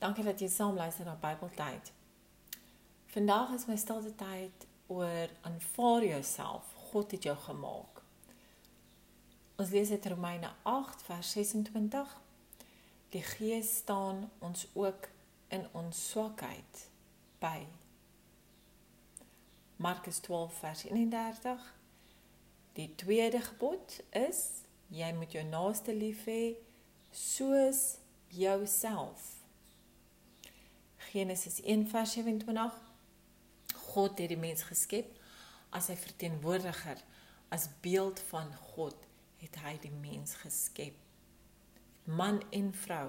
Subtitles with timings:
[0.00, 1.90] Dankie dat jy saam luister na Bybeltyd.
[3.12, 6.70] Vandag is my stilte tyd oor aanvaar jouself.
[6.88, 8.00] God het jou gemaak.
[9.60, 12.14] Ons lees uit Romeine 8 vers 26.
[13.12, 15.08] Die Gees staan ons ook
[15.52, 16.80] in ons swakheid
[17.38, 17.66] by.
[19.76, 21.66] Markus 12 vers 31.
[22.72, 24.40] Die tweede gebod is
[24.88, 26.56] jy moet jou naaste lief hê
[27.12, 27.98] soos
[28.32, 29.39] jouself.
[31.10, 32.74] Genesis 1 vers 27
[33.74, 35.16] God het die mens geskep
[35.74, 37.00] as sy verteenwoordiger
[37.50, 39.08] as beeld van God
[39.40, 40.94] het hy die mens geskep.
[42.06, 43.08] Man en vrou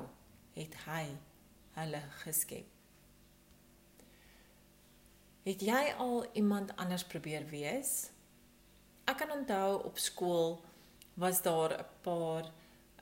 [0.56, 1.04] het hy
[1.78, 2.66] hulle geskep.
[5.46, 8.10] Het jy al iemand anders probeer wees?
[9.06, 10.62] Ek kan onthou op skool
[11.22, 12.50] was daar 'n paar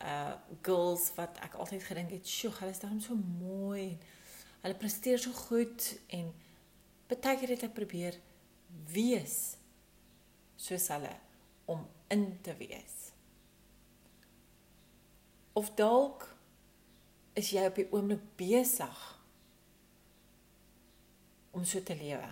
[0.04, 3.98] uh girls wat ek altyd gedink het, "Sjoe, hulle is dan so mooi."
[4.64, 6.32] Hulle presteer so goed en
[7.10, 8.18] baie keer het ek probeer
[8.92, 9.38] wees
[10.60, 11.14] soos hulle
[11.72, 12.98] om in te wees.
[15.58, 16.28] Of dalk
[17.40, 19.00] is jy op die oomblik besig
[21.56, 22.30] om so te lewe.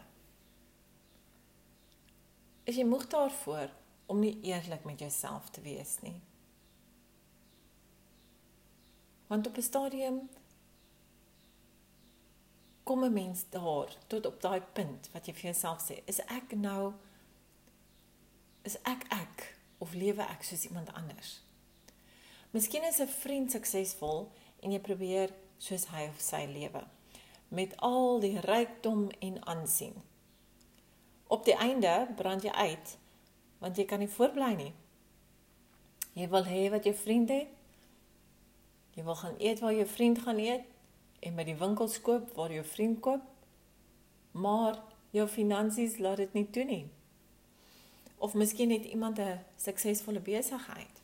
[2.68, 3.72] Is jy moeg daarvoor
[4.12, 6.18] om nie eerlik met jouself te wees nie?
[9.28, 10.30] Want op 'n stadium
[12.88, 16.56] kom 'n mens daar tot op daai punt wat jy vir jouself sê, is ek
[16.56, 16.94] nou
[18.64, 21.44] is ek ek of lewe ek soos iemand anders?
[22.52, 26.88] Miskien is 'n vriend suksesvol en jy probeer soos hy of sy lewe
[27.48, 29.94] met al die rykdom en aansien.
[31.28, 32.98] Op die einde brand jy uit
[33.60, 34.74] want jy kan nie voortbly nie.
[36.14, 37.48] Jy wil hê wat jou vriend het.
[38.94, 40.77] Jy wil gaan eet waar jou vriend gaan eet
[41.20, 43.24] en by die winkels koop waar jou vriend koop.
[44.32, 44.78] Maar
[45.16, 46.86] jou finansies laat dit nie toe nie.
[48.18, 51.02] Of miskien het iemand 'n suksesvolle besigheid.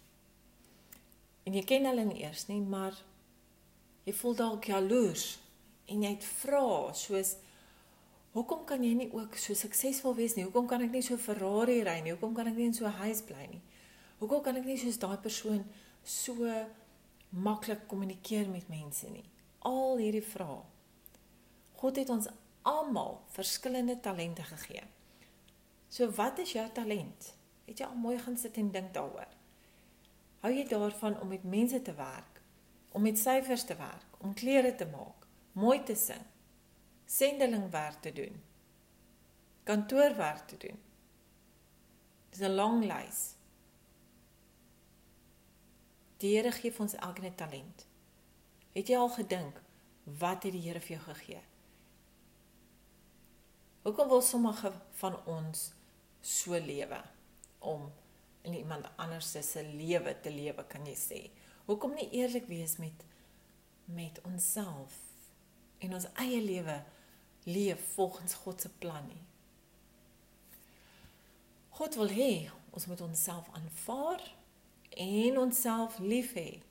[1.43, 2.93] En jy ken hulle nie eers nie, maar
[4.03, 5.39] jy voel dalk jaloers
[5.85, 7.35] en jy het vra soos
[8.33, 10.43] hoekom kan jy nie ook so suksesvol wees nie?
[10.43, 12.11] Hoekom kan ek nie so Ferrari ry nie?
[12.15, 13.61] Hoekom kan ek nie in so 'n huis bly nie?
[14.19, 15.63] Hoekom kan ek nie soos daai persoon
[16.03, 16.33] so
[17.29, 19.23] maklik kommunikeer met mense nie?
[19.67, 20.61] Al hierdie vrae.
[21.79, 22.29] God het ons
[22.63, 24.83] almal verskillende talente gegee.
[25.89, 27.33] So wat is jou talent?
[27.67, 29.29] Het jy al mooi gaan sit en dink daaroor?
[30.43, 32.41] Hou jy daarvan om met mense te werk,
[32.91, 36.23] om met syfers te werk, om klere te maak, mooi te sing,
[37.05, 38.41] sendelingwerk te doen,
[39.63, 40.81] kantoorwerk te doen?
[42.29, 43.35] Dis 'n lang lys.
[46.17, 47.85] Die Here gee vir ons elkeen 'n talent.
[48.73, 49.59] Het jy al gedink
[50.19, 51.41] wat het die Here vir jou gegee?
[53.83, 55.71] Hoekom wil sommige van ons
[56.21, 57.01] so lewe
[57.59, 57.91] om
[58.41, 61.19] in iemand anders se lewe te lewe, kan jy sê?
[61.65, 63.05] Hoekom nie eerlik wees met
[63.85, 64.95] met onsself
[65.83, 66.77] en ons eie lewe
[67.43, 69.23] leef volgens God se plan nie?
[71.69, 74.23] God wil hê ons moet onsself aanvaar
[74.89, 76.61] en onsself lief hê.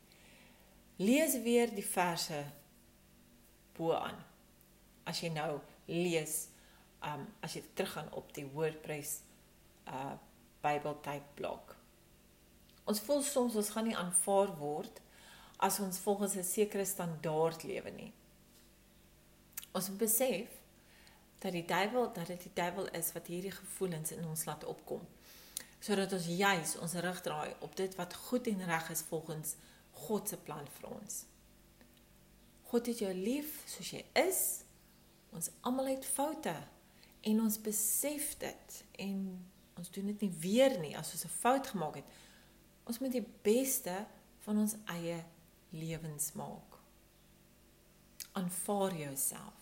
[1.03, 2.39] Lees weer die verse
[3.77, 4.19] bo aan.
[5.09, 5.57] As jy nou
[5.91, 6.47] lees,
[7.03, 9.23] um as jy teruggaan op die WordPress
[9.91, 10.15] uh
[10.63, 11.73] Bybeltyd blog.
[12.87, 15.01] Ons voel soms ons gaan nie aanvaar word
[15.59, 18.13] as ons volgens 'n sekere standaard lewe nie.
[19.75, 20.63] Ons besef
[21.43, 25.03] dat die duiwel dat dit die duiwel is wat hierdie gevoelens in ons laat opkom
[25.83, 29.57] sodat ons juis ons rug draai op dit wat goed en reg is volgens
[29.93, 31.25] God se plan vir ons.
[32.73, 34.43] God het jou lief soos jy is.
[35.33, 36.55] Ons almal het foute
[37.29, 39.19] en ons besef dit en
[39.79, 42.09] ons doen dit nie weer nie as ons 'n fout gemaak het.
[42.85, 44.07] Ons moet die beste
[44.45, 45.25] van ons eie
[45.71, 46.79] lewens maak.
[48.33, 49.61] Aanvaar jouself.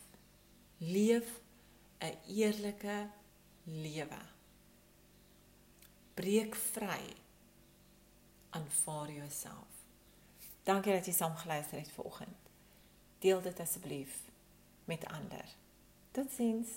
[0.78, 1.40] Leef
[2.00, 3.10] 'n eerlike
[3.64, 4.22] lewe.
[6.14, 7.16] Breek vry.
[8.50, 9.79] Aanvaar jouself.
[10.62, 12.36] Dankie dat jy saam geluister het vanoggend.
[13.18, 14.20] Deel dit asseblief
[14.84, 15.44] met ander.
[16.10, 16.68] Totsiens.